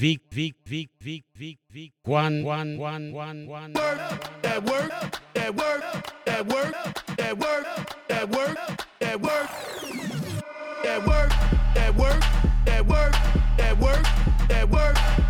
[0.00, 3.98] Vick, Vick, Vick, Vick, Vick, Vick, One, One, One, One, Work,
[4.40, 4.90] that work,
[5.34, 5.82] that work,
[6.24, 6.74] that work,
[7.16, 7.74] that work,
[8.08, 8.56] that work,
[8.98, 9.50] that work,
[10.82, 11.30] that work,
[11.74, 12.22] that work,
[12.64, 13.12] that work,
[13.58, 14.06] that work,
[14.48, 15.29] that work.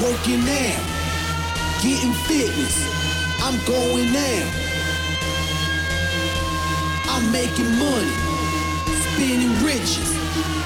[0.00, 0.82] Working out,
[1.82, 2.76] getting fitness.
[3.42, 4.52] I'm going out.
[7.12, 8.16] I'm making money,
[9.12, 10.10] spending riches.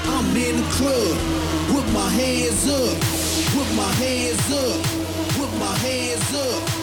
[0.07, 1.17] I'm in the club
[1.75, 2.97] with my hands up,
[3.57, 4.79] with my hands up,
[5.39, 6.74] with my hands up,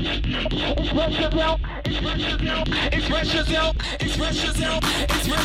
[0.00, 4.82] Express yourself, express yourself, express yourself, express yourself,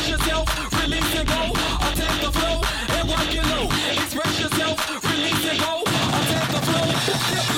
[0.08, 2.62] yourself, release and go, I take the flow,
[2.96, 7.55] and what you know, express yourself, release and go, I take the flow.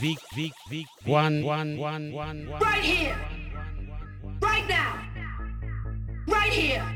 [0.00, 2.60] Vick, Vick, Vick, one, one, one, one, one.
[2.60, 3.18] Right here,
[4.40, 5.00] right now,
[6.28, 6.86] right here,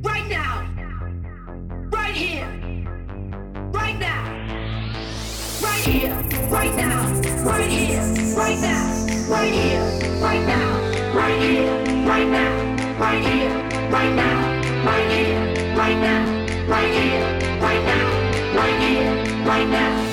[0.00, 0.68] right now,
[1.90, 2.46] right here,
[3.72, 4.22] right now,
[5.60, 6.14] right here,
[6.48, 7.10] right now,
[7.42, 8.04] right here,
[8.38, 8.92] right now,
[9.28, 9.82] right here,
[10.20, 11.70] right now, right here,
[12.06, 12.60] right now,
[13.00, 13.50] right here,
[13.90, 16.20] right now, right here, right now,
[16.68, 20.09] right here, right now, right here, right now.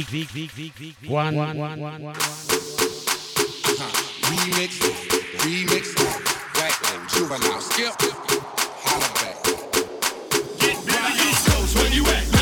[0.00, 2.14] Vick, Vick, Vick, Vick, Vick, Vick, one, one, one, one, one, one.
[4.24, 4.80] Remix,
[5.40, 5.94] remix,
[6.54, 7.92] back and juvenile, skip,
[8.80, 9.44] holla back.
[10.58, 12.39] Get better, East Coast, where you at?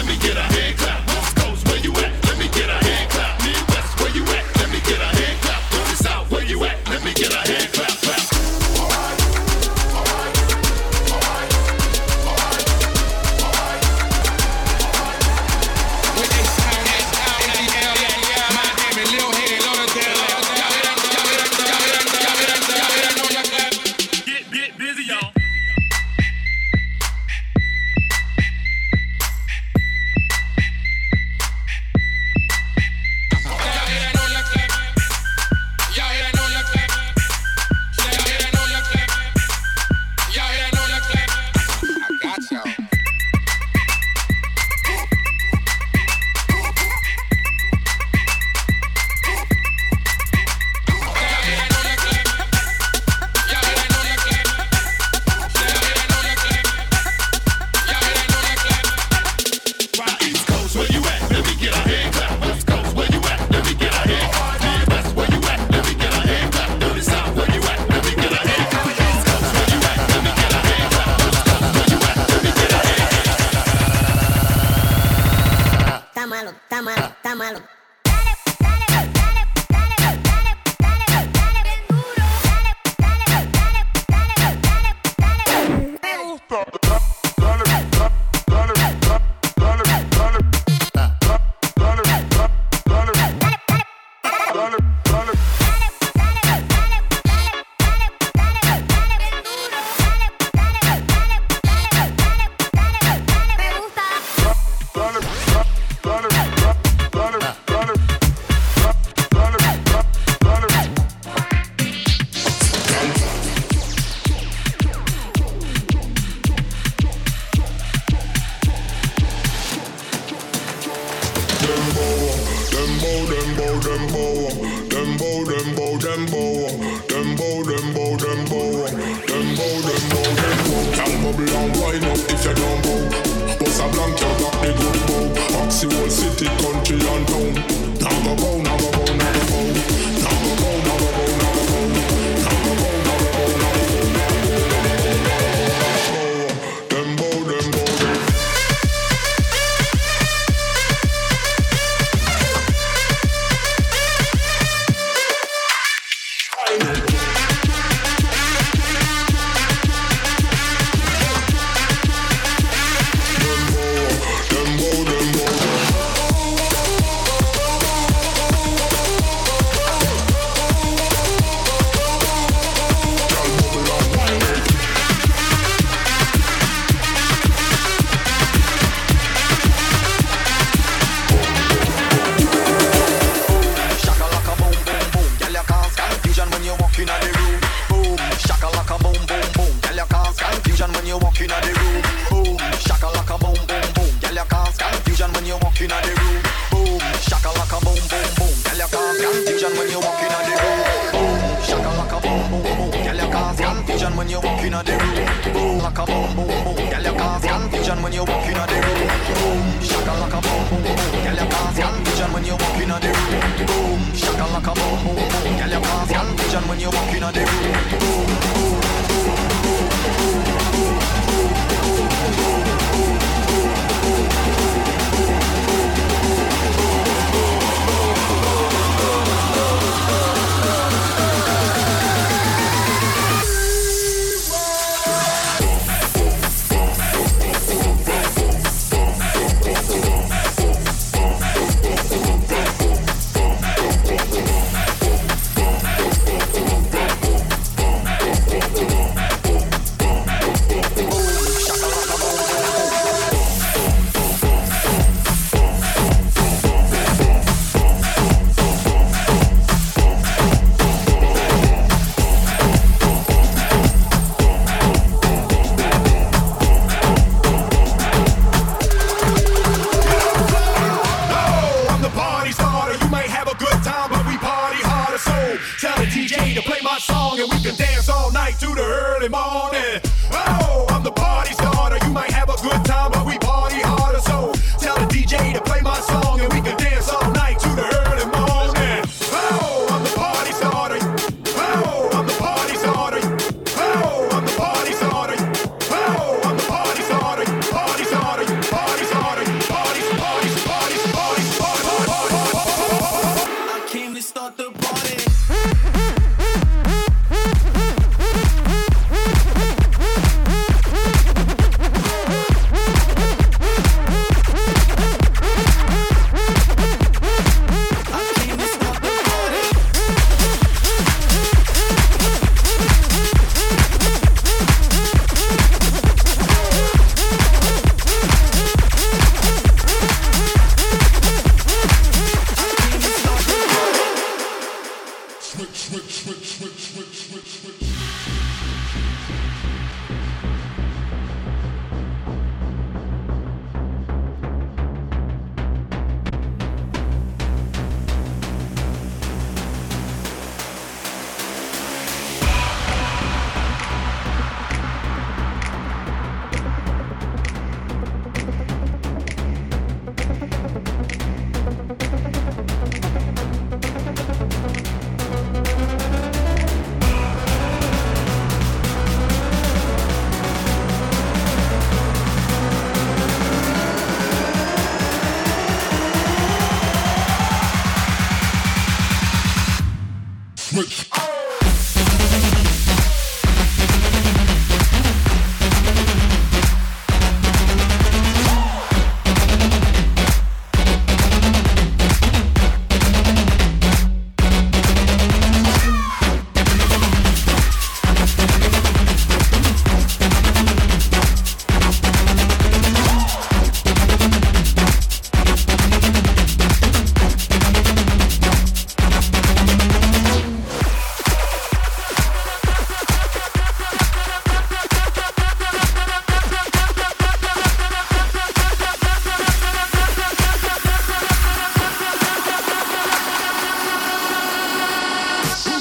[425.44, 425.77] Low